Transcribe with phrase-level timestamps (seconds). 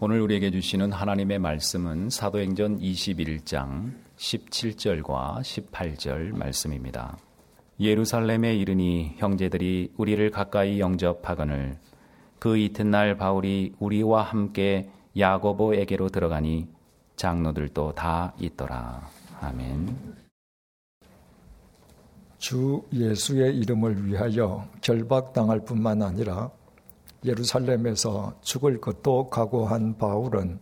[0.00, 7.18] 오늘 우리에게 주시는 하나님의 말씀은 사도행전 21장 17절과 18절 말씀입니다.
[7.80, 11.78] 예루살렘에 이르니 형제들이 우리를 가까이 영접하거늘
[12.38, 14.88] 그 이튿날 바울이 우리와 함께
[15.18, 16.68] 야고보에게로 들어가니
[17.16, 19.10] 장로들도 다 있더라.
[19.40, 19.96] 아멘.
[22.38, 26.52] 주 예수의 이름을 위하여 결박당할 뿐만 아니라
[27.24, 30.58] 예루살렘에서 죽을 것도 각오한 바울은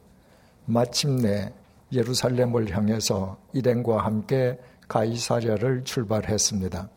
[0.65, 1.53] 마침내
[1.93, 6.89] 예루살렘을 향해서 일행과 함께 가이사랴를 출발했습니다.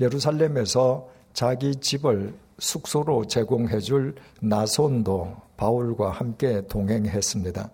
[0.00, 7.70] 예루살렘에서 자기 집을 숙소로 제공해 줄 나손도 바울과 함께 동행했습니다.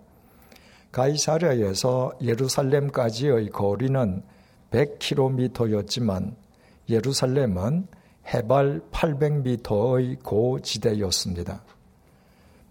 [0.91, 4.23] 가이사랴에서 예루살렘까지의 거리는
[4.71, 6.35] 100km였지만
[6.89, 7.87] 예루살렘은
[8.27, 11.63] 해발 800m의 고지대였습니다.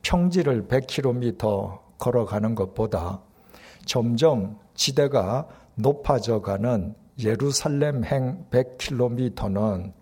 [0.02, 3.20] 평지를 100km 걸어가는 것보다
[3.84, 9.92] 점점 지대가 높아져 가는 예루살렘행 100km는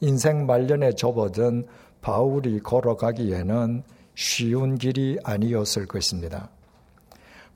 [0.00, 1.66] 인생 말년에 접어든
[2.00, 3.82] 바울이 걸어가기에는
[4.14, 6.50] 쉬운 길이 아니었을 것입니다.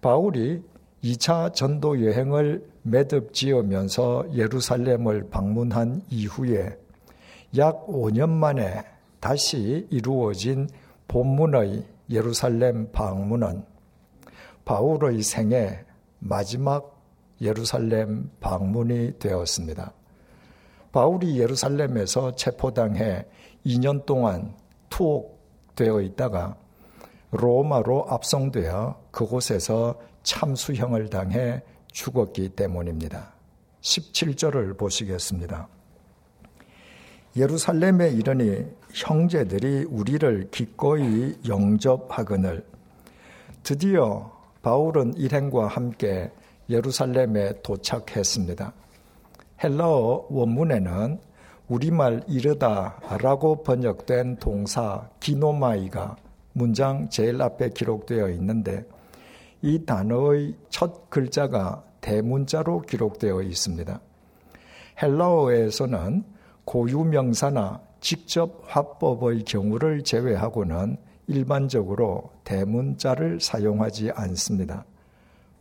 [0.00, 0.62] 바울이
[1.02, 6.76] 2차 전도 여행을 매듭 지으면서 예루살렘을 방문한 이후에
[7.56, 8.84] 약 5년 만에
[9.18, 10.68] 다시 이루어진
[11.08, 13.64] 본문의 예루살렘 방문은
[14.64, 15.84] 바울의 생애
[16.20, 17.02] 마지막
[17.40, 19.92] 예루살렘 방문이 되었습니다.
[20.92, 23.26] 바울이 예루살렘에서 체포당해
[23.66, 24.54] 2년 동안
[24.90, 26.56] 투옥되어 있다가
[27.32, 33.32] 로마로 압송되어 그곳에서 참수형을 당해 죽었기 때문입니다.
[33.80, 35.68] 17절을 보시겠습니다.
[37.36, 42.64] 예루살렘에 이르니 형제들이 우리를 기꺼이 영접하거늘
[43.62, 46.30] 드디어 바울은 일행과 함께
[46.68, 48.72] 예루살렘에 도착했습니다.
[49.62, 51.18] 헬라어 원문에는
[51.68, 56.16] 우리말 이르다라고 번역된 동사 기노마이가
[56.52, 58.84] 문장 제일 앞에 기록되어 있는데
[59.62, 64.00] 이 단어의 첫 글자가 대문자로 기록되어 있습니다.
[65.00, 66.24] 헬라어에서는
[66.64, 74.84] 고유명사나 직접 화법의 경우를 제외하고는 일반적으로 대문자를 사용하지 않습니다.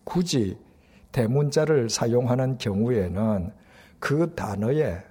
[0.04, 0.58] 굳이
[1.12, 3.52] 대문자를 사용하는 경우에는
[4.00, 5.04] 그 단어에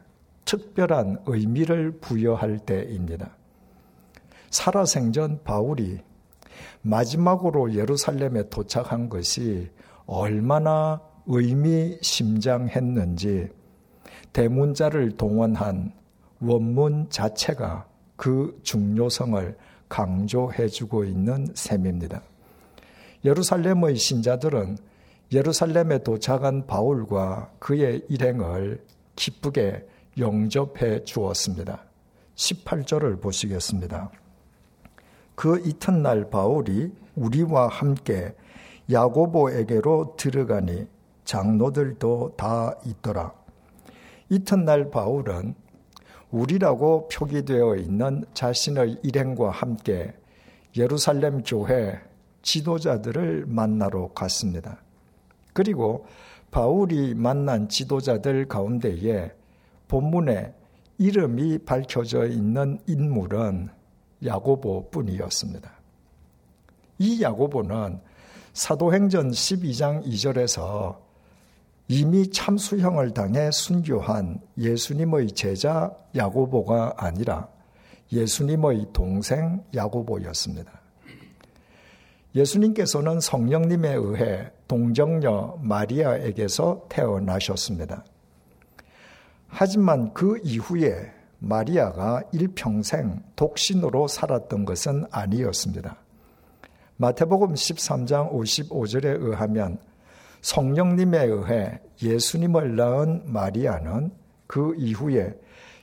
[0.44, 3.37] 특별한 의미를 부여할 때입니다.
[4.50, 6.00] 살아생전 바울이
[6.82, 9.71] 마지막으로 예루살렘에 도착한 것이
[10.06, 11.98] 얼마나 의미심장했는지
[14.33, 15.93] 대문자를 동원한
[16.41, 19.56] 원문 자체가 그 중요성을
[19.89, 22.22] 강조해주고 있는 셈입니다.
[23.25, 24.78] 예루살렘의 신자들은
[25.33, 28.84] 예루살렘에 도착한 바울과 그의 일행을
[29.16, 29.87] 기쁘게
[30.19, 31.84] 영접해 주었습니다.
[32.34, 34.10] 18절을 보시겠습니다.
[35.34, 38.34] 그 이튿날 바울이 우리와 함께
[38.91, 40.87] 야고보에게로 들어가니
[41.25, 43.38] 장로들도 다 있더라.
[44.31, 45.55] 이튿날 바울은
[46.31, 50.12] 우리라고 표기되어 있는 자신의 일행과 함께
[50.77, 51.99] 예루살렘 교회
[52.43, 54.83] 지도자들을 만나러 갔습니다.
[55.53, 56.06] 그리고
[56.50, 59.33] 바울이 만난 지도자들 가운데에
[59.89, 60.55] 본문에
[60.99, 63.71] 이름이 밝혀져 있는 인물은
[64.25, 65.71] 야고보 뿐이었습니다.
[66.99, 68.00] 이 야고보는
[68.53, 71.08] 사도행전 12장 2절에서
[71.88, 77.49] 이미 참수형을 당해 순교한 예수님의 제자 야고보가 아니라
[78.12, 80.71] 예수님의 동생 야고보였습니다.
[82.34, 88.04] 예수님께서는 성령님에 의해 동정녀 마리아에게서 태어나셨습니다.
[89.47, 95.97] 하지만 그 이후에 마리아가 일평생 독신으로 살았던 것은 아니었습니다.
[96.98, 99.78] 마태복음 13장 55절에 의하면
[100.43, 104.13] 성령님에 의해 예수님을 낳은 마리아는
[104.47, 105.35] 그 이후에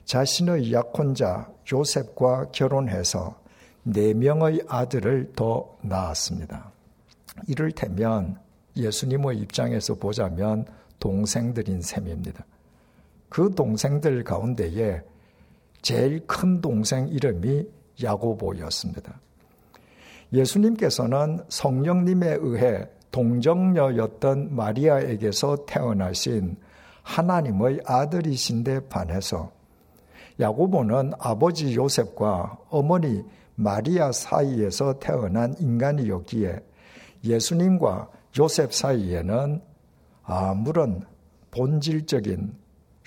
[0.04, 3.40] 자신의 약혼자 요셉과 결혼해서
[3.82, 6.72] 네 명의 아들을 더 낳았습니다.
[7.46, 8.38] 이를테면
[8.76, 10.66] 예수님의 입장에서 보자면
[10.98, 12.44] 동생들인 셈입니다.
[13.28, 15.02] 그 동생들 가운데에
[15.82, 17.64] 제일 큰 동생 이름이
[18.02, 19.20] 야고보였습니다.
[20.32, 26.56] 예수님께서는 성령님에 의해 동정녀였던 마리아에게서 태어나신
[27.02, 29.52] 하나님의 아들이신데 반해서
[30.40, 33.24] 야고보는 아버지 요셉과 어머니
[33.54, 36.60] 마리아 사이에서 태어난 인간이었기에
[37.24, 39.62] 예수님과 요셉 사이에는
[40.22, 41.06] 아무런
[41.50, 42.54] 본질적인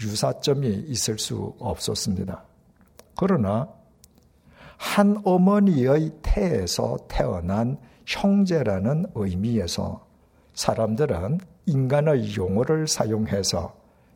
[0.02, 2.44] 유사점이 있을 수 없었습니다.
[3.16, 3.68] 그러나
[4.78, 7.78] 한 어머니의 태에서 태어난
[8.10, 10.04] 형제라는 의미에서
[10.56, 13.76] 사람들은 인간의 용어를 사용해서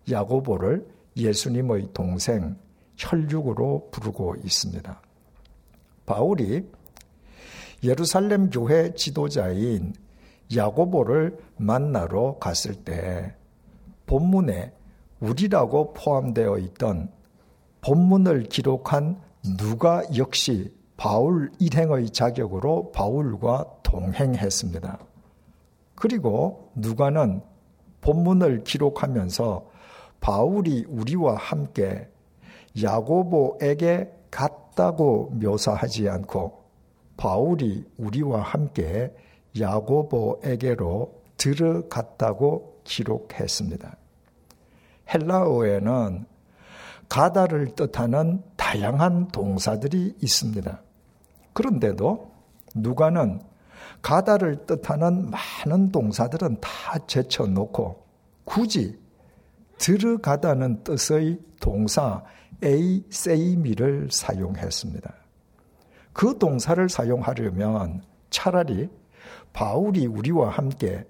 [0.10, 2.58] 야고보를 예수님의 동생
[2.98, 5.00] 혈육으로 부르고 있습니다.
[6.08, 6.68] 바울이
[7.84, 9.94] 예루살렘 교회 지도자인
[10.56, 13.36] 야고보를 만나러 갔을 때
[14.08, 14.74] 본문에
[15.20, 17.12] 우리라고 포함되어 있던
[17.82, 19.22] 본문을 기록한
[19.58, 24.98] 누가 역시 바울 일행의 자격으로 바울과 동행했습니다.
[25.94, 27.42] 그리고 누가는
[28.02, 29.70] 본문을 기록하면서
[30.20, 32.10] 바울이 우리와 함께
[32.82, 36.64] 야고보에게 갔다고 묘사하지 않고
[37.18, 39.14] 바울이 우리와 함께
[39.60, 43.96] 야고보에게로 들어갔다고 기록했습니다.
[45.14, 46.26] 헬라어에는
[47.10, 50.82] 가다를 뜻하는 다양한 동사들이 있습니다.
[51.54, 52.32] 그런데도
[52.74, 53.53] 누가는
[54.04, 58.06] 가다를 뜻하는 많은 동사들은 다 제쳐놓고
[58.44, 59.00] 굳이
[59.80, 62.24] 들어가다는 뜻의 동사
[62.62, 65.14] 에이 세이미를 사용했습니다.
[66.12, 68.90] 그 동사를 사용하려면 차라리
[69.54, 71.06] 바울이 우리와 함께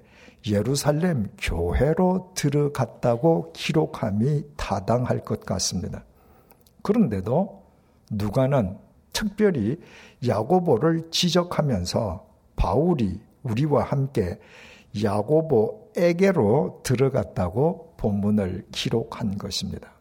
[0.47, 6.05] 예루살렘 교회로 들어갔다고 기록함이 타당할 것 같습니다.
[6.83, 7.63] 그런데도
[8.11, 8.77] 누가는
[9.13, 9.79] 특별히
[10.25, 14.39] 야고보를 지적하면서 바울이 우리와 함께
[15.03, 19.91] 야고보에게로 들어갔다고 본문을 기록한 것입니다.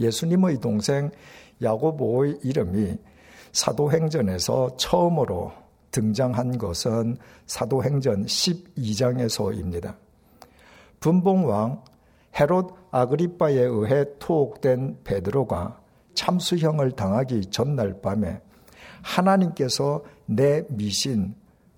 [0.00, 1.10] 예수님의 동생
[1.62, 2.98] 야고보의 이름이
[3.52, 5.52] 사도행전에서 처음으로
[5.90, 7.16] 등장한 것은
[7.46, 9.96] 사도행전 12장에서입니다.
[11.00, 11.82] 분봉왕
[12.38, 15.80] 헤롯 아그리빠에 의해 투옥된 베드로가
[16.14, 18.40] 참수형을 당하기 전날 밤에
[19.02, 21.34] 하나님께서 내 미신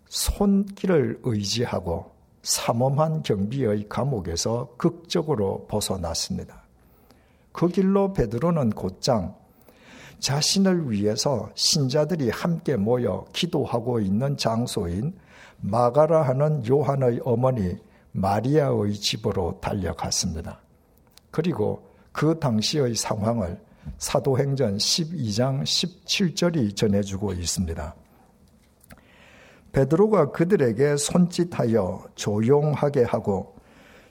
[0.09, 2.11] 손길을 의지하고
[2.43, 6.65] 삼엄한 경비의 감옥에서 극적으로 벗어났습니다.
[7.53, 9.37] 그 길로 베드로는 곧장
[10.19, 15.15] 자신을 위해서 신자들이 함께 모여 기도하고 있는 장소인
[15.61, 17.77] 마가라 하는 요한의 어머니
[18.11, 20.61] 마리아의 집으로 달려갔습니다.
[21.31, 23.61] 그리고 그 당시의 상황을
[23.99, 27.95] 사도행전 12장 17절이 전해주고 있습니다.
[29.73, 33.57] 베드로가 그들에게 손짓하여 조용하게 하고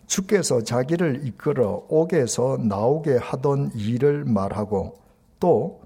[0.07, 4.95] 주께서 자기를 이끌어 옥에서 나오게 하던 일을 말하고
[5.39, 5.81] 또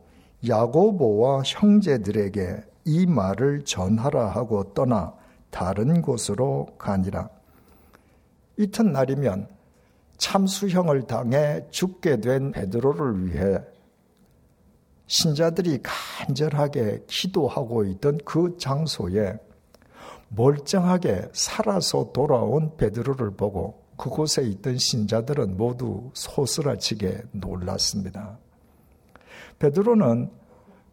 [0.47, 5.13] 야고보와 형제들에게 이 말을 전하라 하고 떠나
[5.49, 7.29] 다른 곳으로 가니라.
[8.57, 9.47] 이튿날이면
[10.17, 13.59] 참수형을 당해 죽게 된 베드로를 위해
[15.07, 19.37] 신자들이 간절하게 기도하고 있던 그 장소에
[20.35, 28.37] 멀쩡하게 살아서 돌아온 베드로를 보고 그곳에 있던 신자들은 모두 소스라치게 놀랐습니다.
[29.59, 30.31] 베드로는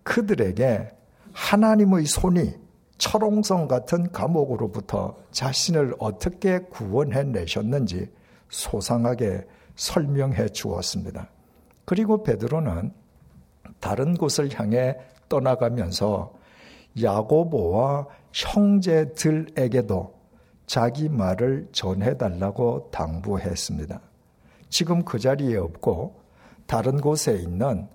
[0.02, 0.90] 그들에게
[1.32, 2.54] 하나님의 손이
[2.98, 8.10] 철옹성 같은 감옥으로부터 자신을 어떻게 구원해 내셨는지
[8.50, 11.30] 소상하게 설명해 주었습니다.
[11.86, 12.92] 그리고 베드로는
[13.80, 14.98] 다른 곳을 향해
[15.28, 16.34] 떠나가면서
[17.00, 20.20] 야고보와 형제들에게도
[20.66, 24.00] 자기 말을 전해달라고 당부했습니다.
[24.68, 26.20] 지금 그 자리에 없고
[26.66, 27.88] 다른 곳에 있는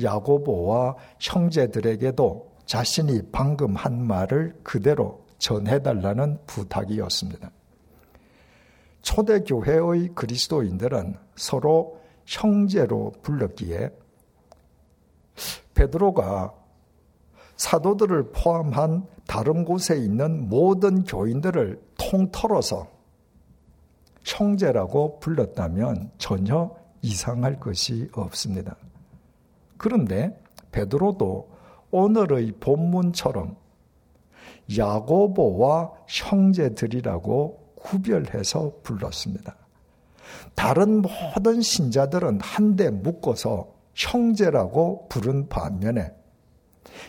[0.00, 7.50] 야고보와 형제들에게도 자신이 방금 한 말을 그대로 전해달라는 부탁이었습니다.
[9.02, 13.90] 초대교회의 그리스도인들은 서로 형제로 불렀기에
[15.74, 16.54] 베드로가
[17.60, 22.86] 사도들을 포함한 다른 곳에 있는 모든 교인들을 통틀어서
[24.24, 28.76] 형제라고 불렀다면 전혀 이상할 것이 없습니다.
[29.76, 31.50] 그런데 베드로도
[31.90, 33.56] 오늘의 본문처럼
[34.74, 39.54] 야고보와 형제들이라고 구별해서 불렀습니다.
[40.54, 46.19] 다른 모든 신자들은 한데 묶어서 형제라고 부른 반면에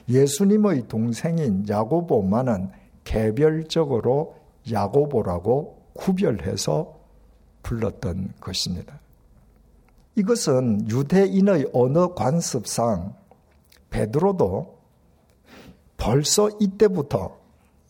[0.09, 2.69] 예수님의 동생인 야고보만은
[3.03, 4.35] 개별적으로
[4.71, 6.99] 야고보라고 구별해서
[7.63, 8.99] 불렀던 것입니다.
[10.15, 13.15] 이것은 유대인의 언어 관습상
[13.89, 14.77] 베드로도
[15.97, 17.37] 벌써 이때부터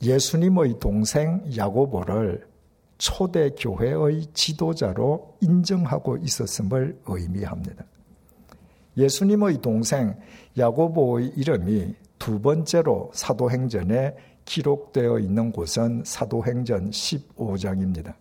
[0.01, 2.48] 예수님의 동생 야고보를
[2.98, 7.86] 초대 교회의 지도자로 인정하고 있었음을 의미합니다.
[8.98, 10.18] 예수님의 동생
[10.58, 18.14] 야고보의 이름이 두 번째로 사도행전에 기록되어 있는 곳은 사도행전 15장입니다.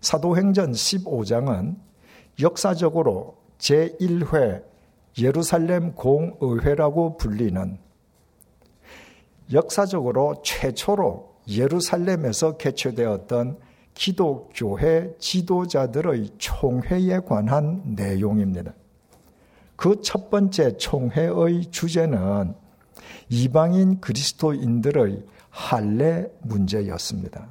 [0.00, 1.76] 사도행전 15장은
[2.40, 4.62] 역사적으로 제1회
[5.18, 7.78] 예루살렘 공의회라고 불리는
[9.52, 13.58] 역사적으로 최초로 예루살렘에서 개최되었던
[13.94, 18.72] 기독교회 지도자들의 총회에 관한 내용입니다.
[19.80, 22.54] 그 첫 번째 총회의 주제는
[23.30, 27.48] 이방인 그리스도인들의 할례 문제였습니다.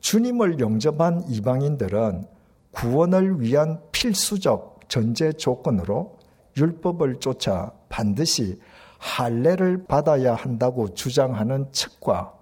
[0.00, 2.26] 주님을 영접한 이방인들은
[2.72, 6.18] 구원을 위한 필수적 전제 조건으로
[6.58, 8.60] 율법을 쫓아 반드시
[8.98, 12.34] 할례를 받아야 한다고 주장하는 측과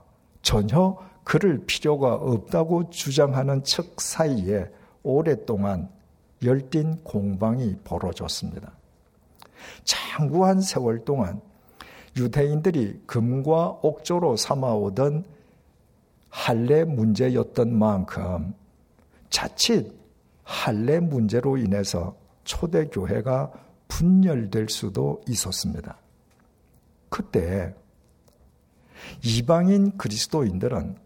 [0.43, 4.69] 전혀 그럴 필요가 없다고 주장하는 측 사이에
[5.05, 5.89] 오랫동안
[6.43, 8.80] 열띤 공방이 벌어졌습니다.
[9.85, 11.41] 장구한 세월 동안
[12.17, 15.25] 유대인들이 금과 옥조로 삼아오던
[16.29, 18.55] 할례 문제였던 만큼
[19.31, 19.93] 자칫
[20.43, 23.53] 할례 문제로 인해서 초대 교회가
[23.89, 25.97] 분열될 수도 있었습니다.
[27.09, 27.75] 그때
[29.25, 30.97] 이방인 그리스도인들은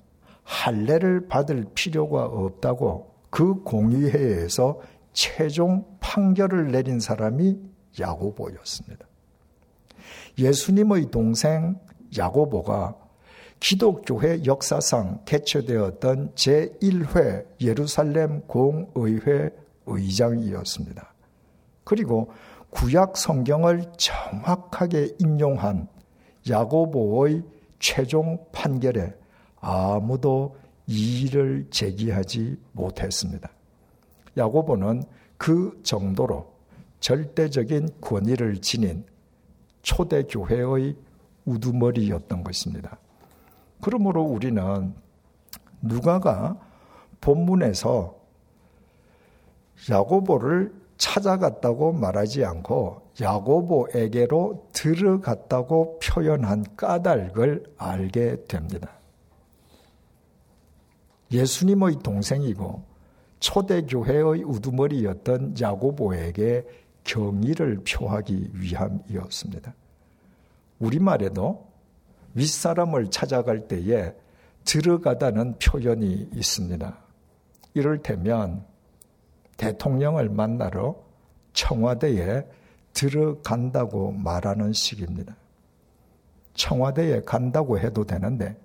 [0.44, 4.80] 할례를 받을 필요가 없다고 그 공의회에서
[5.12, 7.58] 최종 판결을 내린 사람이
[7.98, 9.06] 야고보였습니다.
[10.38, 11.78] 예수님의 동생
[12.16, 12.96] 야고보가
[13.60, 19.50] 기독교회 역사상 개최되었던 제1회 예루살렘 공의회
[19.86, 21.14] 의장이었습니다.
[21.84, 22.30] 그리고
[22.70, 25.88] 구약 성경을 정확하게 인용한
[26.48, 27.42] 야고보의
[27.78, 29.14] 최종 판결에
[29.60, 33.50] 아무도 이의를 제기하지 못했습니다.
[34.36, 35.04] 야고보는
[35.38, 36.53] 그 정도로
[37.04, 39.04] 절대적인 권위를 지닌
[39.82, 40.96] 초대교회의
[41.44, 42.99] 우두머리였던 것입니다.
[43.82, 44.94] 그러므로 우리는
[45.82, 46.58] 누가가
[47.20, 48.16] 본문에서
[49.90, 58.88] 야고보를 찾아갔다고 말하지 않고 야고보에게로 들어갔다고 표현한 까닭을 알게 됩니다.
[61.30, 62.82] 예수님의 동생이고
[63.40, 69.75] 초대교회의 우두머리였던 야고보에게 경의를 표하기 위함이었습니다.
[70.78, 71.66] 우리말에도
[72.34, 74.12] 윗사람을 찾아갈 때에
[74.64, 76.99] 들어가다는 표현이 있습니다.
[77.75, 78.64] 이를테면
[79.56, 80.96] 대통령을 만나러
[81.52, 82.44] 청와대에
[82.92, 85.37] 들어간다고 말하는 식입니다.
[86.54, 88.56] 청와대에 간다고 해도 되는데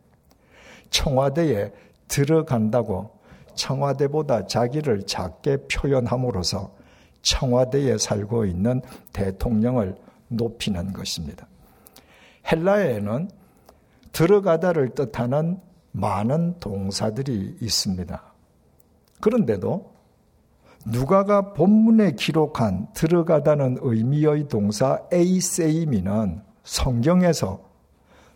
[0.90, 1.72] 청와대에
[2.08, 3.12] 들어간다고
[3.56, 6.74] 청와대보다 자기를 작게 표현함으로써
[7.22, 8.82] 청와대에 살고 있는
[9.14, 9.96] 대통령을
[10.28, 11.48] 높이는 것입니다.
[12.52, 13.30] 헬라에는
[14.12, 15.60] 들어가다를 뜻하는
[15.92, 18.24] 많은 동사들이 있습니다.
[19.22, 19.92] 그런데도
[20.86, 27.68] 누가가 본문에 기록한 들어가다는 의미의 동사 에이세이미는 성경에서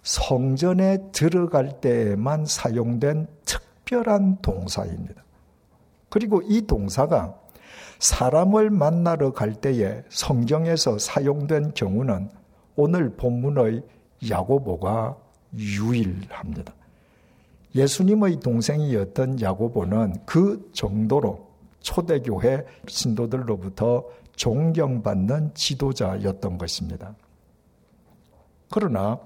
[0.01, 5.23] 성전에 들어갈 때에만 사용된 특별한 동사입니다.
[6.09, 7.39] 그리고 이 동사가
[7.99, 12.29] 사람을 만나러 갈 때에 성경에서 사용된 경우는
[12.75, 13.83] 오늘 본문의
[14.29, 15.17] 야고보가
[15.57, 16.73] 유일합니다.
[17.75, 21.47] 예수님의 동생이었던 야고보는 그 정도로
[21.79, 27.15] 초대교회 신도들로부터 존경받는 지도자였던 것입니다.
[28.71, 29.19] 그러나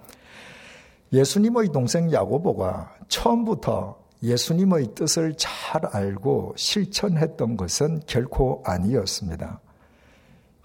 [1.14, 9.62] 예수님의 동생 야고보가 처음부터 예수님의 뜻을 잘 알고 실천했던 것은 결코 아니었습니다.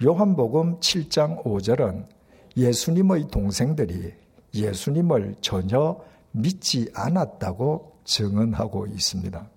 [0.02, 2.06] 요한복음 7장 5절은
[2.56, 4.14] 예수님의 동생들이
[4.54, 6.00] 예수님을 전혀
[6.32, 9.48] 믿지 않았다고 증언하고 있습니다.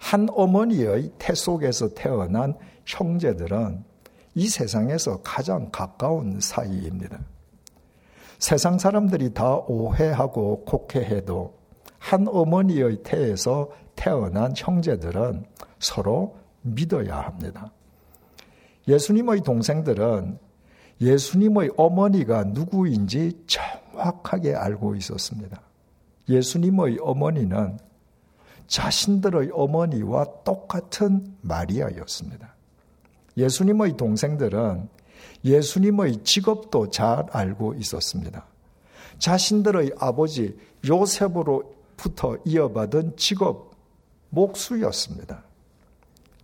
[0.00, 2.54] 한 어머니의 태 속에서 태어난
[2.86, 3.84] 형제들은
[4.34, 7.18] 이 세상에서 가장 가까운 사이입니다.
[8.38, 11.59] 세상 사람들이 다 오해하고 곡해해도
[12.00, 15.44] 한 어머니의 태에서 태어난 형제들은
[15.78, 17.70] 서로 믿어야 합니다.
[18.88, 20.38] 예수님의 동생들은
[21.00, 25.60] 예수님의 어머니가 누구인지 정확하게 알고 있었습니다.
[26.28, 27.78] 예수님의 어머니는
[28.66, 32.54] 자신들의 어머니와 똑같은 마리아였습니다.
[33.36, 34.88] 예수님의 동생들은
[35.44, 38.46] 예수님의 직업도 잘 알고 있었습니다.
[39.18, 40.56] 자신들의 아버지
[40.88, 43.72] 요셉으로 부터 이어받은 직업
[44.30, 45.44] 목수였습니다.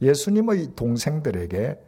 [0.03, 1.81] 예수님의 동생들에게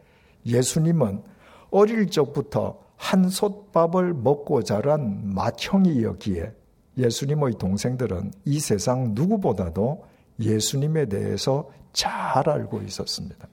[0.46, 1.22] 예수님은
[1.70, 6.50] 어릴 적부터 한 솥밥을 먹고 자란 맏형이었기에
[6.96, 10.02] 예수님의 동생들은 이 세상 누구보다도
[10.40, 13.46] 예수님에 대해서 잘 알고 있었습니다.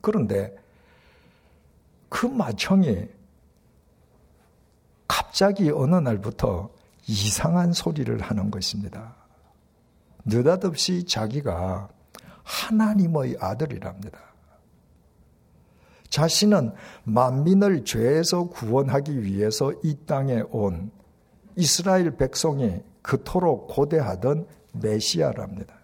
[0.00, 0.52] 그런데
[2.08, 3.06] 그 맏형이
[5.06, 6.75] 갑자기 어느 날부터
[7.08, 9.14] 이상한 소리를 하는 것입니다.
[10.24, 11.88] 느닷없이 자기가
[12.42, 14.18] 하나님의 아들이랍니다.
[16.08, 16.72] 자신은
[17.04, 20.90] 만민을 죄에서 구원하기 위해서 이 땅에 온
[21.56, 25.74] 이스라엘 백성이 그토록 고대하던 메시아랍니다.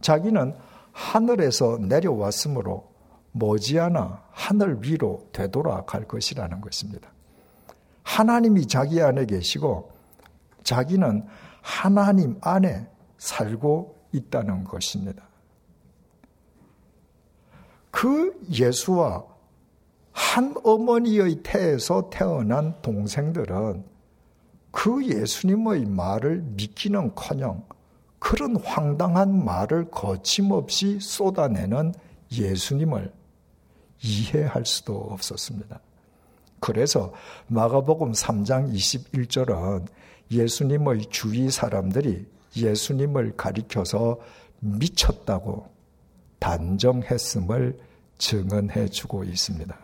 [0.00, 0.54] 자기는
[0.92, 2.92] 하늘에서 내려왔으므로
[3.32, 7.13] 머지않아 하늘 위로 되돌아갈 것이라는 것입니다.
[8.04, 9.90] 하나님이 자기 안에 계시고
[10.62, 11.26] 자기는
[11.60, 12.86] 하나님 안에
[13.18, 15.24] 살고 있다는 것입니다.
[17.90, 19.24] 그 예수와
[20.12, 23.84] 한 어머니의 태에서 태어난 동생들은
[24.70, 27.64] 그 예수님의 말을 믿기는 커녕
[28.18, 31.94] 그런 황당한 말을 거침없이 쏟아내는
[32.32, 33.12] 예수님을
[34.02, 35.80] 이해할 수도 없었습니다.
[36.64, 37.12] 그래서
[37.48, 39.86] 마가복음 3장 21절은
[40.30, 44.18] 예수님의 주위 사람들이 예수님을 가리켜서
[44.60, 45.68] 미쳤다고
[46.38, 47.78] 단정했음을
[48.16, 49.78] 증언해 주고 있습니다.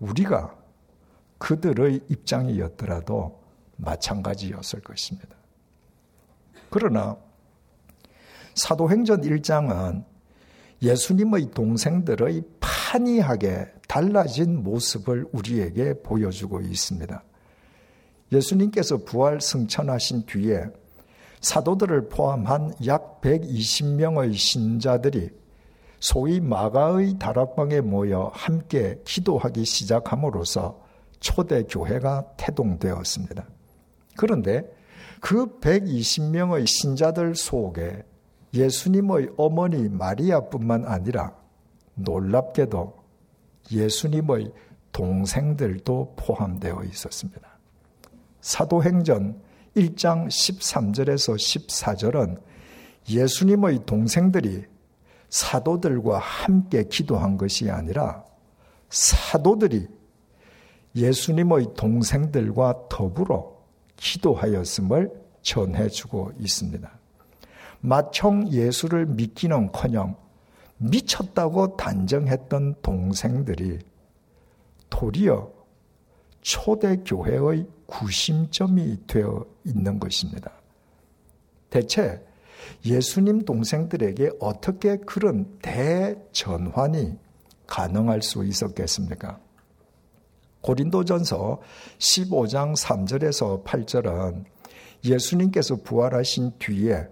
[0.00, 0.52] 우리가
[1.38, 3.40] 그들의 입장이었더라도
[3.76, 5.28] 마찬가지였을 것입니다.
[6.70, 7.16] 그러나
[8.56, 10.04] 사도행전 1장은
[10.82, 17.24] 예수님의 동생들의 판이하게 달라진 모습을 우리에게 보여주고 있습니다.
[18.30, 20.66] 예수님께서 부활 승천하신 뒤에
[21.40, 25.30] 사도들을 포함한 약 120명의 신자들이
[26.00, 30.80] 소위 마가의 다락방에 모여 함께 기도하기 시작함으로써
[31.18, 33.48] 초대 교회가 태동되었습니다.
[34.16, 34.62] 그런데
[35.20, 38.04] 그 120명의 신자들 속에
[38.52, 41.34] 예수님의 어머니 마리아뿐만 아니라
[41.94, 42.97] 놀랍게도
[43.70, 44.52] 예수님의
[44.92, 47.40] 동생들도 포함되어 있었습니다.
[48.40, 49.40] 사도행전
[49.76, 52.40] 1장 13절에서 14절은
[53.08, 54.64] 예수님의 동생들이
[55.28, 58.24] 사도들과 함께 기도한 것이 아니라
[58.88, 59.86] 사도들이
[60.96, 63.56] 예수님의 동생들과 더불어
[63.96, 65.10] 기도하였음을
[65.42, 66.90] 전해주고 있습니다.
[67.80, 70.16] 맏형 예수를 믿기는 커녕
[70.78, 73.78] 미쳤다고 단정했던 동생들이
[74.90, 75.52] 도리어
[76.40, 80.52] 초대교회의 구심점이 되어 있는 것입니다.
[81.70, 82.24] 대체
[82.84, 87.18] 예수님 동생들에게 어떻게 그런 대전환이
[87.66, 89.38] 가능할 수 있었겠습니까?
[90.60, 91.60] 고린도전서
[91.98, 94.44] 15장 3절에서 8절은
[95.04, 97.08] 예수님께서 부활하신 뒤에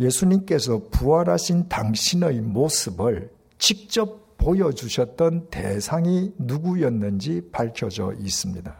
[0.00, 8.76] 예수님께서 부활하신 당신의 모습을 직접 보여주셨던 대상이 누구였는지 밝혀져 있습니다.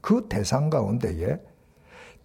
[0.00, 1.40] 그 대상 가운데에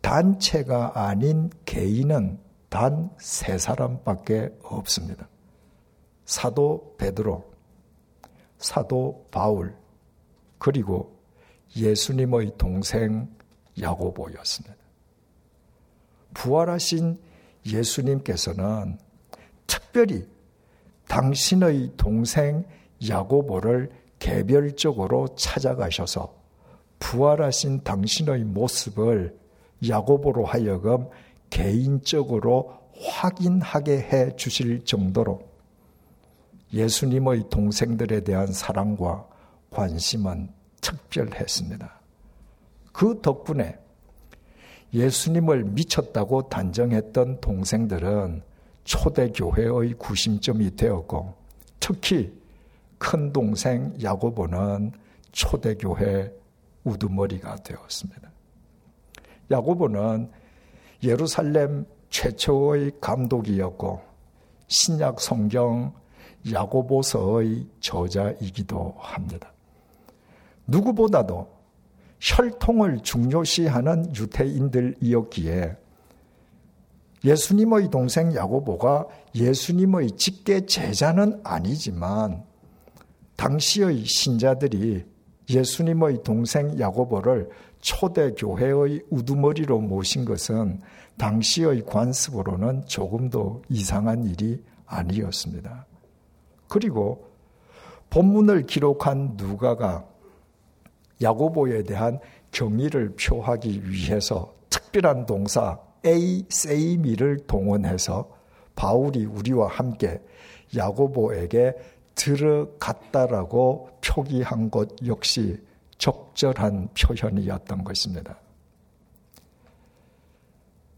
[0.02, 5.30] 단체가 아닌 개인은 단 세 사람밖에 없습니다.
[6.26, 7.46] 사도 베드로,
[8.58, 9.76] 사도 바울,
[10.58, 11.18] 그리고
[11.78, 13.30] 예수님의 동생
[13.80, 14.76] 야고보였습니다.
[16.34, 17.18] 부활하신
[17.66, 18.98] 예수님께서는
[19.68, 20.28] 특별히
[21.08, 22.66] 당신의 동생
[23.08, 26.34] 야고보를 개별적으로 찾아가셔서
[27.00, 29.38] 부활하신 당신의 모습을
[29.88, 31.10] 야고보로 하여금
[31.50, 35.42] 개인적으로 확인하게 해 주실 정도로
[36.74, 39.28] 예수님의 동생들에 대한 사랑과
[39.70, 40.50] 관심은
[40.82, 42.02] 특별했습니다.
[42.92, 43.78] 그 덕분에
[44.96, 48.42] 예수님을 미쳤다고 단정했던 동생들은
[48.86, 51.34] 초대교회의 구심점이 되었고
[51.82, 52.34] 특히
[52.98, 54.94] 큰 동생 야고보는
[55.34, 56.32] 초대교회
[56.86, 58.32] 우두머리가 되었습니다.
[59.52, 60.32] 야고보는
[61.04, 64.02] 예루살렘 최초의 감독이었고
[64.68, 65.94] 신약 성경
[66.50, 69.52] 야고보서의 저자이기도 합니다.
[70.68, 71.55] 누구보다도
[72.26, 75.78] 혈통을 중요시하는 유태인들이었기에
[77.24, 82.44] 예수님의 동생 야고보가 예수님의 직계 제자는 아니지만
[83.36, 85.06] 당시의 신자들이
[85.48, 90.82] 예수님의 동생 야고보를 초대 교회의 우두머리로 모신 것은
[91.20, 95.86] 당시의 관습으로는 조금도 이상한 일이 아니었습니다.
[96.68, 97.30] 그리고
[98.10, 100.06] 본문을 기록한 누가가
[101.22, 102.20] 야고보에 대한
[102.52, 108.30] 경의를 표하기 위해서 특별한 동사 에이 세이미를 동원해서
[108.76, 110.22] 바울이 우리와 함께
[110.76, 111.74] 야고보에게
[112.16, 115.62] 들어갔다라고 표기한 것 역시
[115.98, 118.40] 적절한 표현이었던 것입니다.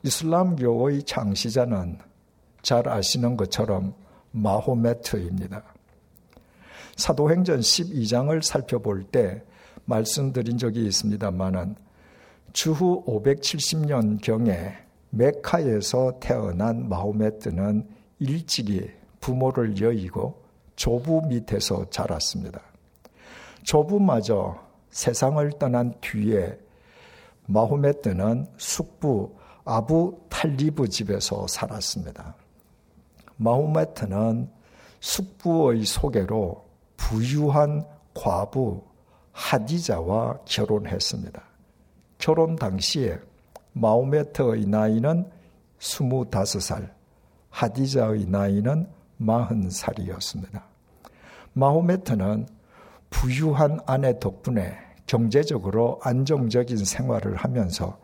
[0.04, 2.00] 이슬람교의 창시자는
[2.62, 3.94] 잘 아시는 것처럼
[4.32, 5.64] 마호메트입니다.
[6.96, 9.44] 사도행전 12장을 살펴볼 때
[9.88, 11.76] 말씀드린 적이 있습니다만은
[12.54, 14.74] 주후 570년 경에
[15.10, 17.88] 메카에서 태어난 마호메트는
[18.20, 20.44] 일찍이 부모를 여의고
[20.76, 22.62] 조부 밑에서 자랐습니다.
[23.64, 26.58] 조부마저 세상을 떠난 뒤에
[27.48, 32.36] 마호메트는 숙부 아부 탈리브 집에서 살았습니다.
[33.38, 34.50] 마호메트는
[35.00, 38.84] 숙부의 소개로 부유한 과부
[39.38, 41.42] 하디자와 결혼했습니다.
[42.18, 43.20] 결혼 당시에
[43.74, 45.30] 마호메트의 나이는
[45.80, 46.90] 25살,
[47.52, 48.88] 하디자의 나이는
[49.22, 50.64] 40살이었습니다.
[51.54, 52.48] 마호메트는
[53.12, 58.00] 부유한 아내 덕분에 경제적으로 안정적인 생활을 하면서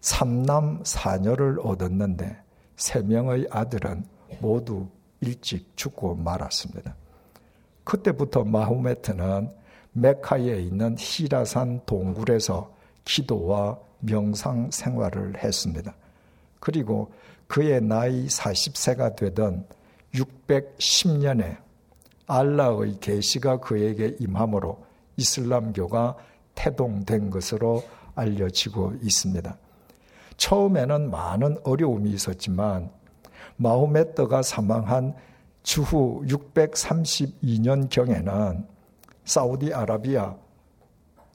[0.00, 2.36] 삼남 사녀를 얻었는데
[2.76, 4.04] 세 명의 아들은
[4.40, 4.86] 모두
[5.20, 6.94] 일찍 죽고 말았습니다.
[7.82, 9.58] 그때부터 마호메트는
[9.92, 12.74] 메카에 있는 히라산 동굴에서
[13.04, 15.94] 기도와 명상 생활을 했습니다.
[16.60, 17.10] 그리고
[17.46, 19.64] 그의 나이 40세가 되던
[20.14, 21.56] 610년에
[22.26, 24.84] 알라의 계시가 그에게 임함으로
[25.16, 26.16] 이슬람교가
[26.54, 27.82] 태동된 것으로
[28.14, 29.56] 알려지고 있습니다.
[30.36, 32.90] 처음에는 많은 어려움이 있었지만
[33.56, 35.14] 마호메트가 사망한
[35.62, 38.66] 주후 632년경에는
[39.28, 40.36] 사우디아라비아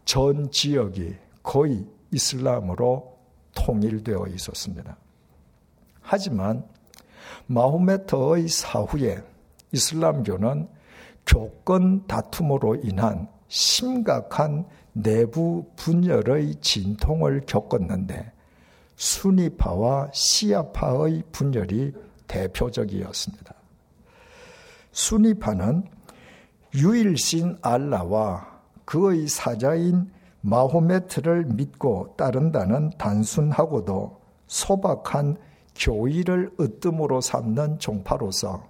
[0.03, 3.17] 전 지역이 거의 이슬람으로
[3.53, 4.97] 통일되어 있었습니다.
[6.01, 6.65] 하지만
[7.45, 9.21] 마호메트의 사후에
[9.71, 10.67] 이슬람교는
[11.27, 18.31] 교권 다툼으로 인한 심각한 내부 분열의 진통을 겪었는데
[18.95, 21.93] 순위파와 시아파의 분열이
[22.27, 23.53] 대표적이었습니다.
[24.91, 25.83] 순위파는
[26.75, 28.47] 유일신 알라와
[28.85, 35.37] 그의 사자인 마호메트를 믿고 따른다는 단순하고도 소박한
[35.75, 38.63] 교의를 으뜸으로 삼는 종파로서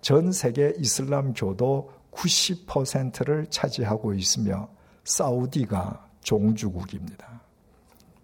[0.00, 4.68] 전 세계 이슬람교도 90%를 차지하고 있으며
[5.04, 7.40] 사우디가 종주국입니다.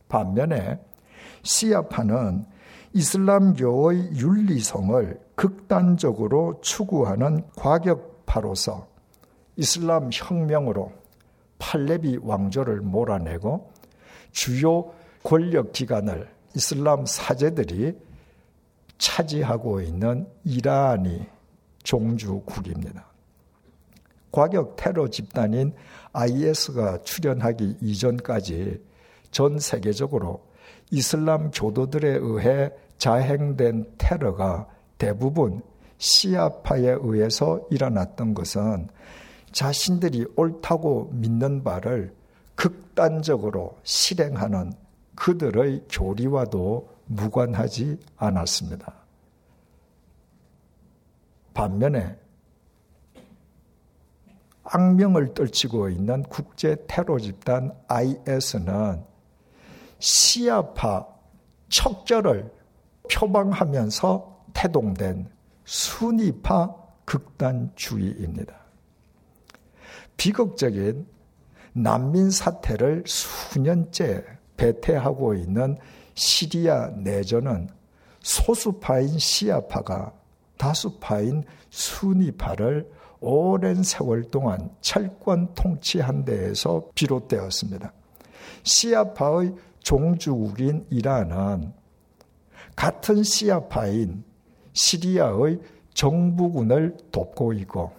[0.08, 0.78] 반면에
[1.42, 2.46] 시아파는
[2.92, 8.95] 이슬람교의 윤리성을 극단적으로 추구하는 과격파로서
[9.56, 10.92] 이슬람 혁명으로
[11.58, 13.72] 팔레비 왕조를 몰아내고
[14.30, 14.92] 주요
[15.22, 17.96] 권력 기관을 이슬람 사제들이
[18.98, 21.26] 차지하고 있는 이란이
[21.82, 23.06] 종주국입니다.
[24.30, 25.74] 과격 테러 집단인
[26.12, 28.82] IS가 출현하기 이전까지
[29.30, 30.46] 전 세계적으로
[30.90, 34.66] 이슬람 교도들에 의해 자행된 테러가
[34.98, 35.62] 대부분
[35.98, 38.88] 시아파에 의해서 일어났던 것은
[39.56, 42.14] 자신들이 옳다고 믿는 바를
[42.56, 44.74] 극단적으로 실행하는
[45.14, 48.92] 그들의 교리와도 무관하지 않았습니다.
[51.54, 52.18] 반면에
[54.64, 59.02] 악명을 떨치고 있는 국제 테러 집단 IS는
[59.98, 61.06] 시아파
[61.70, 62.52] 척결을
[63.10, 65.30] 표방하면서 태동된
[65.64, 68.65] 순위파 극단주의입니다.
[70.16, 71.06] 비극적인
[71.72, 74.24] 난민 사태를 수년째
[74.56, 75.76] 배태하고 있는
[76.14, 77.68] 시리아 내전은
[78.20, 80.12] 소수파인 시아파가
[80.56, 87.92] 다수파인 순위파를 오랜 세월 동안 철권 통치한 데에서 비롯되었습니다.
[88.62, 91.72] 시아파의 종주국인 이란은
[92.74, 94.24] 같은 시아파인
[94.72, 95.60] 시리아의
[95.94, 97.92] 정부군을 돕고 있고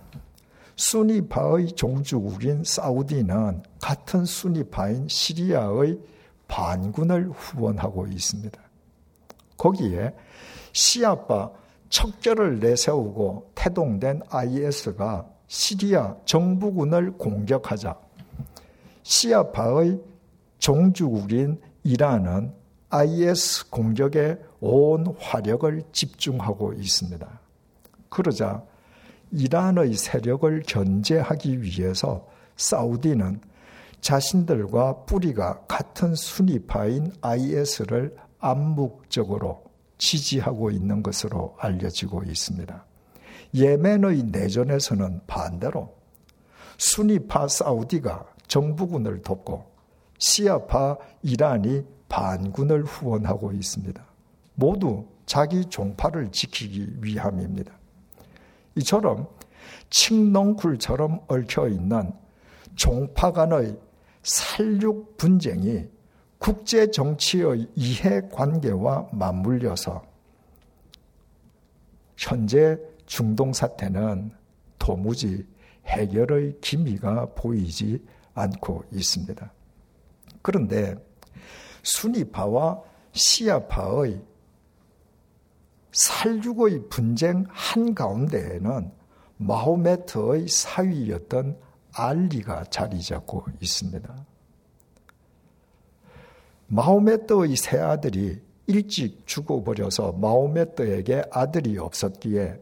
[0.78, 6.00] 순위파의 종주국인 사우디는 같은 순위파인 시리아의
[6.48, 8.62] 반군을 후원하고 있습니다.
[9.58, 10.14] 거기에
[10.72, 11.52] 시아파
[11.90, 17.98] 척결을 내세우고 태동된 IS가 시리아 정부군을 공격하자
[19.02, 20.00] 시아파의
[20.60, 22.54] 종주국인 이란은
[22.90, 27.40] IS 공격에 온 화력을 집중하고 있습니다.
[28.10, 28.64] 그러자
[29.32, 33.42] 이란의 세력을 견제하기 위해서 사우디는
[34.02, 39.64] 자신들과 뿌리가 같은 순위파인 IS를 암묵적으로
[39.98, 42.86] 지지하고 있는 것으로 알려지고 있습니다.
[43.56, 45.96] 예멘의 내전에서는 반대로
[46.78, 49.66] 순위파 사우디가 정부군을 돕고
[50.20, 54.06] 시아파 이란이 반군을 후원하고 있습니다.
[54.56, 57.77] 모두 자기 종파를 지키기 위함입니다.
[58.78, 59.28] 이처럼
[59.90, 62.12] 칡넝쿨처럼 얽혀 있는
[62.76, 63.78] 종파 간의
[64.24, 65.88] 살육 분쟁이
[66.38, 70.06] 국제 정치의 이해 관계와 맞물려서
[72.18, 74.32] 현재 중동 사태는
[74.78, 75.46] 도무지
[75.86, 79.52] 해결의 기미가 보이지 않고 있습니다.
[80.42, 80.96] 그런데
[81.84, 82.82] 순위파와
[83.14, 84.22] 시아파의
[85.98, 88.92] 살육의 분쟁 한가운데에는
[89.38, 91.58] 마호메트의 사위였던
[91.92, 94.16] 알리가 자리 잡고 있습니다.
[96.68, 102.62] 마호메트의 세 아들이 일찍 죽어버려서 마호메트에게 아들이 없었기에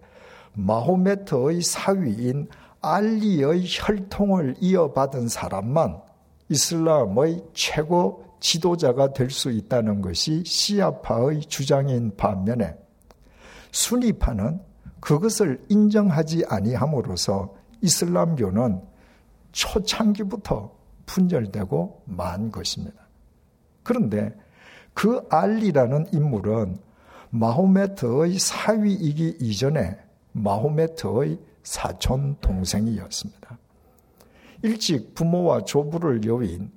[0.54, 2.48] 마호메트의 사위인
[2.80, 6.02] 알리의 혈통을 이어받은 사람만
[6.48, 12.85] 이슬람의 최고 지도자가 될 수 있다는 것이 시아파의 주장인 반면에
[13.76, 14.62] 순위파는
[15.02, 18.82] 그것을 인정하지 아니함으로써 이슬람교는
[19.52, 20.74] 초창기부터
[21.06, 23.06] 분열되고 만 것입니다.
[23.84, 24.34] 그런데
[24.94, 26.80] 그 알리라는 인물은
[27.32, 30.00] 마호메트의 사위이기 이전에
[30.32, 33.58] 마호메트의 사촌 동생이었습니다.
[34.64, 36.72] 일찍 부모와 조부를 여인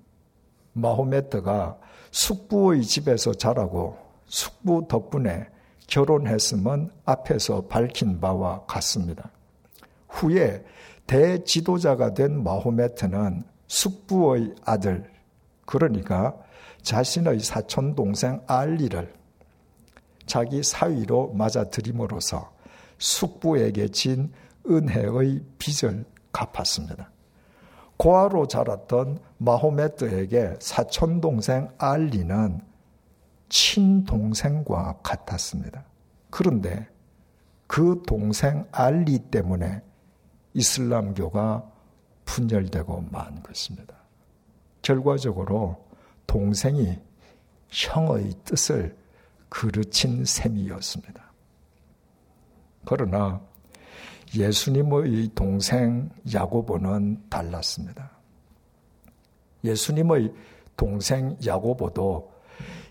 [0.72, 1.78] 마호메트가
[2.10, 5.48] 숙부의 집에서 자라고 숙부 덕분에
[5.88, 9.30] 결혼했음은 앞에서 밝힌 바와 같습니다.
[10.08, 10.64] 후에
[11.06, 15.10] 대지도자가 된 마호메트는 숙부의 아들,
[15.66, 16.36] 그러니까
[16.82, 19.12] 자신의 사촌 동생 알리를
[20.26, 22.52] 자기 사위로 맞아들임으로써
[22.98, 24.32] 숙부에게 진
[24.68, 27.10] 은혜의 빚을 갚았습니다.
[27.96, 32.60] 고아로 자랐던 마호메트에게 사촌 동생 알리는
[33.48, 35.84] 친동생과 같았습니다.
[36.30, 36.88] 그런데
[37.66, 39.82] 그 동생 알리 때문에
[40.54, 41.70] 이슬람교가
[42.24, 43.94] 분열되고 만 것입니다.
[44.82, 45.86] 결과적으로
[46.26, 46.98] 동생이
[47.68, 48.96] 형의 뜻을
[49.48, 51.32] 그르친 셈이었습니다.
[52.84, 53.40] 그러나
[54.34, 58.10] 예수님의 동생 야고보는 달랐습니다.
[59.64, 60.32] 예수님의
[60.76, 62.37] 동생 야고보도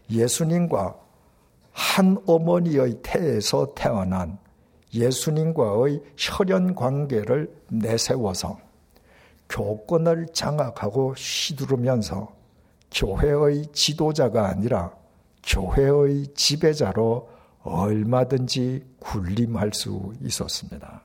[0.10, 0.96] 예수님과
[1.72, 4.38] 한 어머니의 태에서 태어난
[4.94, 8.58] 예수님과의 혈연 관계를 내세워서
[9.50, 12.36] 교권을 장악하고 휘두르면서
[12.92, 14.92] 교회의 지도자가 아니라
[15.44, 17.30] 교회의 지배자로
[17.64, 21.02] 얼마든지 군림할 수 있었습니다.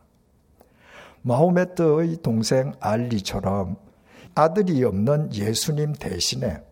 [1.23, 3.77] 마호메트의 동생 알리처럼
[4.35, 6.63] 아들이 없는 예수님 대신에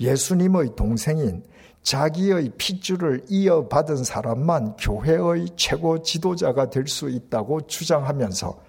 [0.00, 1.42] 예수님의 동생인
[1.82, 8.60] 자기의 핏줄을 이어받은 사람만 교회의 최고 지도자가 될 수 있다고 주장하면서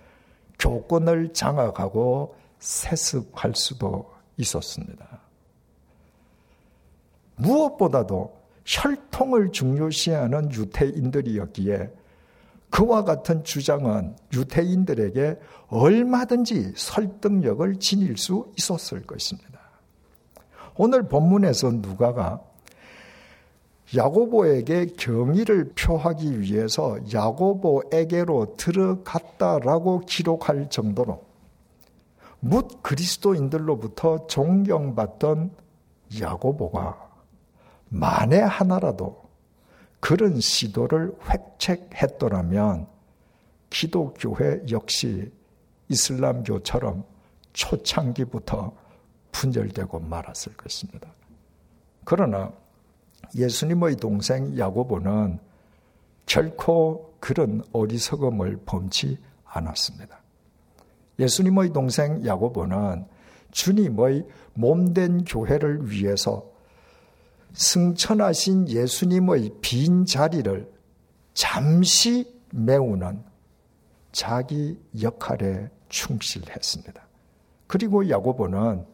[0.60, 5.22] 교권을 장악하고 세습할 수도 있었습니다.
[7.38, 11.89] 무엇보다도 혈통을 중요시하는 유태인들이었기에
[12.70, 15.39] 그와 같은 주장은 유태인들에게
[15.70, 19.59] 얼마든지 설득력을 지닐 수 있었을 것입니다.
[20.82, 22.42] 오늘 본문에서 누가가
[23.94, 31.22] 야고보에게 경의를 표하기 위해서 야고보에게로 들어갔다라고 기록할 정도로
[32.39, 35.52] 묻 그리스도인들로부터 존경받던
[36.22, 37.10] 야고보가
[37.89, 39.22] 만에 하나라도
[40.00, 41.13] 그런 시도를
[41.60, 42.88] 획책했더라면
[43.70, 45.30] 기독교회 역시
[45.89, 47.04] 이슬람교처럼
[47.52, 48.72] 초창기부터
[49.32, 51.13] 분열되고 말았을 것입니다.
[52.04, 52.52] 그러나
[53.36, 55.39] 예수님의 동생 야고보는
[56.26, 60.20] 결코 그런 어리석음을 범치 않았습니다.
[61.20, 63.06] 예수님의 동생 야고보는
[63.52, 66.50] 주님의 몸된 교회를 위해서
[67.54, 70.72] 승천하신 예수님의 빈 자리를
[71.34, 73.24] 잠시 메우는
[74.12, 77.02] 자기 역할에 충실했습니다.
[77.68, 78.86] 그리고 야고보는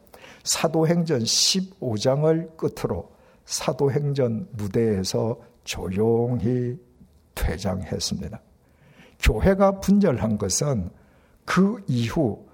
[0.46, 3.12] 사도행전 15장을 끝으로
[3.46, 6.78] 사도행전 무대에서 조용히
[7.34, 8.42] 퇴장했습니다.
[9.20, 10.90] 교회가 분열한 것은
[11.44, 12.46] 그 이후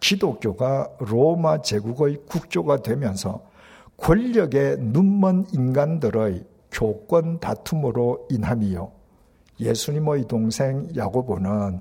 [0.00, 3.44] 기독교가 로마 제국의 국교가 되면서
[3.96, 8.92] 권력에 눈먼 인간들의 교권 다툼으로 인함이요.
[9.60, 11.80] 예수님의 동생 야고보는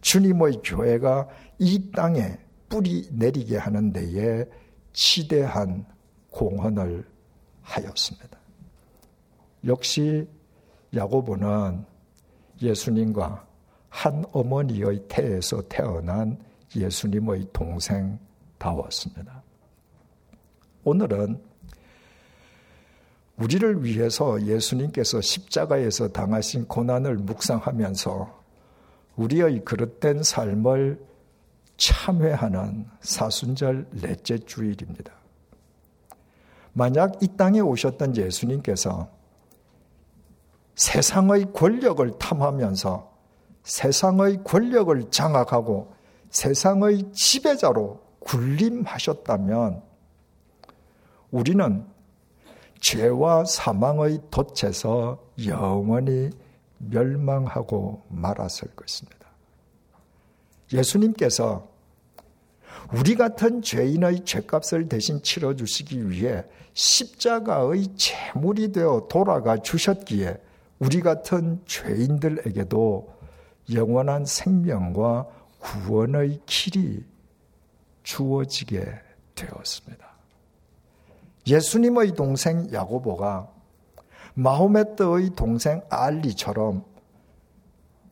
[0.00, 1.28] 주님의 교회가
[1.58, 4.46] 이 땅에 뿌리 내리게 하는 데에
[4.94, 5.84] 치대한
[6.30, 7.06] 공헌을
[7.60, 8.38] 하였습니다.
[9.66, 10.26] 역시
[10.94, 11.84] 야고보는
[12.62, 13.46] 예수님과
[13.90, 16.38] 한 어머니의 태에서 태어난
[16.74, 19.42] 예수님의 동생다웠습니다.
[20.84, 21.40] 오늘은
[23.36, 28.42] 우리를 위해서 예수님께서 십자가에서 당하신 고난을 묵상하면서
[29.16, 31.00] 우리의 그릇된 삶을
[31.76, 35.12] 참회하는 사순절 넷째 주일입니다.
[36.72, 39.08] 만약 이 땅에 오셨던 예수님께서
[40.74, 43.12] 세상의 권력을 탐하면서
[43.62, 45.94] 세상의 권력을 장악하고
[46.30, 49.82] 세상의 지배자로 군림하셨다면
[51.30, 51.86] 우리는
[52.80, 56.30] 죄와 사망의 덫에서 영원히
[56.78, 59.23] 멸망하고 말았을 것입니다.
[60.72, 61.68] 예수님께서
[62.92, 70.38] 우리 같은 죄인의 죄값을 대신 치러 주시기 위해 십자가의 제물이 되어 돌아가 주셨기에
[70.78, 73.14] 우리 같은 죄인들에게도
[73.72, 75.26] 영원한 생명과
[75.58, 77.04] 구원의 길이
[78.02, 78.84] 주어지게
[79.34, 80.04] 되었습니다.
[81.46, 83.48] 예수님의 동생 야고보가
[84.34, 86.84] 마호메트의 동생 알리처럼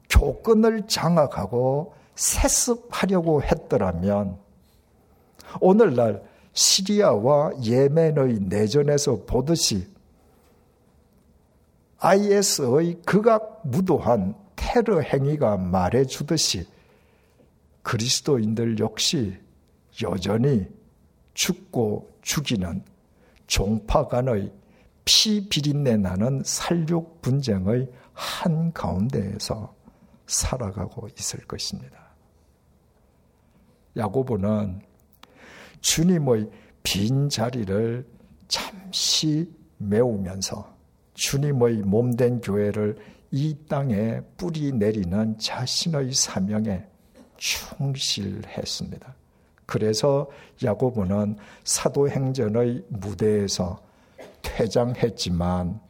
[0.09, 4.39] 조건을 장악하고 세습하려고 했더라면
[5.61, 6.23] 오늘날
[6.53, 9.87] 시리아와 예멘의 내전에서 보듯이
[11.99, 16.67] IS의 극악 무도한 테러 행위가 말해주듯이
[17.83, 19.39] 그리스도인들 역시
[20.03, 20.67] 여전히
[21.35, 22.85] 죽고 죽이는
[23.47, 24.53] 종파 간의
[25.05, 29.75] 피 비린내 나는 살육 분쟁의 한 가운데에서
[30.27, 32.02] 살아가고 있을 것입니다.
[33.97, 34.81] 야고보는
[35.81, 36.51] 주님의
[36.83, 38.07] 빈 자리를
[38.49, 40.73] 잠시 메우면서
[41.15, 42.97] 주님의 몸된 교회를
[43.31, 46.85] 이 땅에 뿌리 내리는 자신의 사명에
[47.37, 49.15] 충실했습니다.
[49.67, 50.29] 그래서
[50.63, 53.81] 야고보는 사도행전의 무대에서
[54.43, 55.81] 퇴장했지만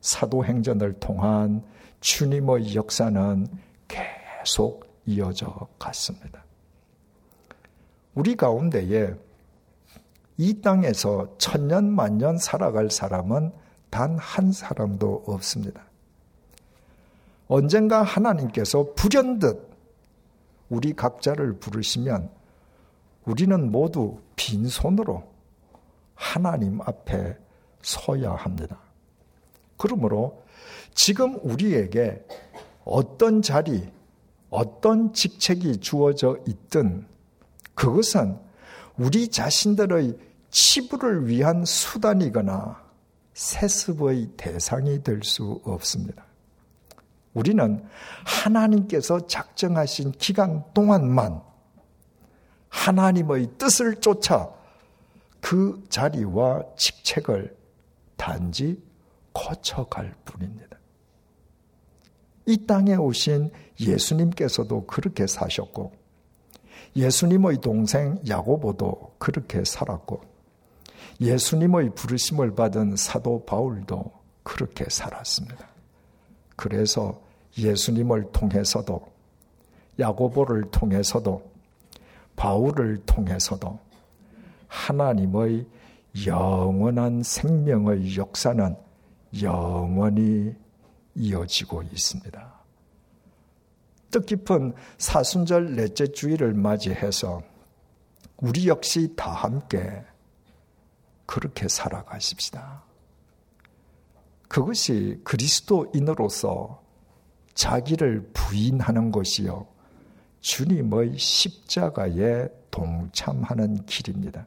[0.00, 1.62] 사도행전을 통한
[2.00, 3.46] 주님의 역사는
[3.88, 6.45] 계속 이어져 갔습니다.
[8.16, 9.14] 우리 가운데에
[10.38, 13.52] 이 땅에서 천년 만년 살아갈 사람은
[13.90, 15.82] 단 한 사람도 없습니다.
[17.46, 19.70] 언젠가 하나님께서 불현듯
[20.68, 22.28] 우리 각자를 부르시면
[23.24, 25.22] 우리는 모두 빈손으로
[26.14, 27.36] 하나님 앞에
[27.82, 28.78] 서야 합니다.
[29.76, 30.42] 그러므로
[30.94, 32.24] 지금 우리에게
[32.84, 33.88] 어떤 자리,
[34.50, 37.06] 어떤 직책이 주어져 있든
[37.76, 38.38] 그것은
[38.96, 40.18] 우리 자신들의
[40.50, 42.82] 치부를 위한 수단이거나
[43.34, 46.24] 세습의 대상이 될 수 없습니다.
[47.34, 47.84] 우리는
[48.24, 51.42] 하나님께서 작정하신 기간 동안만
[52.70, 54.50] 하나님의 뜻을 쫓아
[55.42, 57.54] 그 자리와 직책을
[58.16, 58.82] 단지
[59.34, 60.78] 거쳐갈 뿐입니다.
[62.46, 65.92] 이 땅에 오신 예수님께서도 그렇게 사셨고,
[66.96, 70.22] 예수님의 동생 야고보도 그렇게 살았고,
[71.20, 74.10] 예수님의 부르심을 받은 사도 바울도
[74.42, 75.68] 그렇게 살았습니다.
[76.56, 77.20] 그래서
[77.58, 79.06] 예수님을 통해서도,
[79.98, 81.42] 야고보를 통해서도,
[82.34, 83.78] 바울을 통해서도
[84.68, 85.66] 하나님의
[86.26, 88.74] 영원한 생명의 역사는
[89.42, 90.54] 영원히
[91.14, 92.55] 이어지고 있습니다.
[94.20, 97.42] 뜻깊은 사순절 넷째 주일을 맞이해서
[98.38, 100.04] 우리 역시 다 함께
[101.26, 102.82] 그렇게 살아가십시다.
[104.48, 106.82] 그것이 그리스도인으로서
[107.52, 109.66] 자기를 부인하는 것이요.
[110.40, 114.46] 주님의 십자가에 동참하는 길입니다.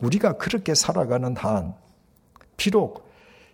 [0.00, 1.74] 우리가 그렇게 살아가는 한,
[2.56, 3.10] 비록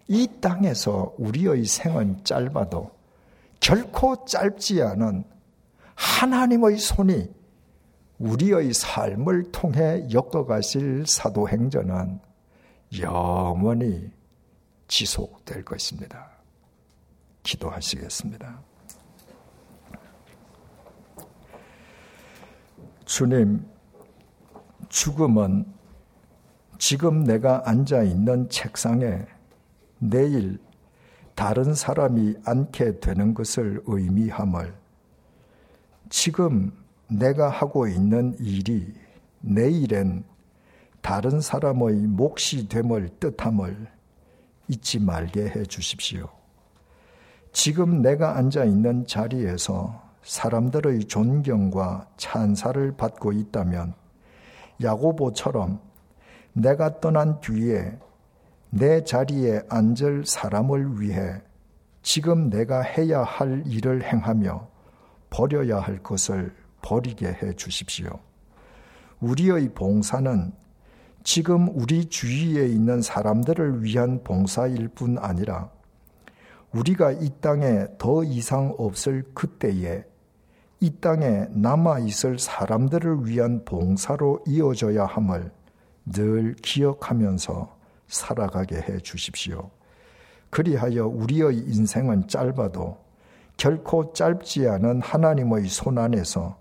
[0.06, 2.93] 이 땅에서 우리의 생은 짧아도
[3.64, 5.24] 결코 짧지 않은
[5.94, 7.30] 하나님의 손이
[8.18, 12.20] 우리의 삶을 통해 엮어가실 사도행전은
[13.00, 14.10] 영원히
[14.86, 16.30] 지속될 것입니다.
[17.42, 18.60] 기도하시겠습니다.
[23.06, 23.66] 주님,
[24.90, 25.72] 죽음은
[26.76, 29.24] 지금 내가 앉아 있는 책상에
[30.00, 30.58] 내일
[31.34, 34.74] 다른 사람이 앉게 되는 것을 의미함을
[36.08, 36.72] 지금
[37.08, 38.92] 내가 하고 있는 일이
[39.40, 40.24] 내일엔
[41.00, 43.88] 다른 사람의 몫이 됨을 뜻함을
[44.68, 46.28] 잊지 말게 해 주십시오.
[47.52, 53.94] 지금 내가 앉아 있는 자리에서 사람들의 존경과 찬사를 받고 있다면
[54.82, 55.78] 야고보처럼
[56.54, 57.98] 내가 떠난 뒤에
[58.76, 61.40] 내 자리에 앉을 사람을 위해
[62.02, 64.68] 지금 내가 해야 할 일을 행하며
[65.30, 66.52] 버려야 할 것을
[66.82, 68.18] 버리게 해 주십시오.
[69.20, 70.52] 우리의 봉사는
[71.22, 75.70] 지금 우리 주위에 있는 사람들을 위한 봉사일 뿐 아니라
[76.72, 80.02] 우리가 이 땅에 더 이상 없을 그때에
[80.80, 85.52] 이 땅에 남아 있을 사람들을 위한 봉사로 이어져야 함을
[86.06, 87.73] 늘 기억하면서
[88.08, 89.70] 살아가게 해 주십시오.
[90.50, 92.96] 그리하여 우리의 인생은 짧아도
[93.56, 96.56] 결코 짧지 않은 하나님의 손 안에서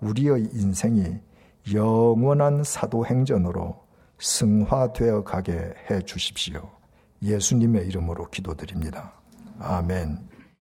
[0.00, 1.18] 우리의 인생이
[1.72, 3.84] 영원한 사도행전으로
[4.18, 6.70] 승화되어 가게 해 주십시오.
[7.22, 9.12] 예수님의 이름으로 기도드립니다.
[9.58, 10.35] 아멘.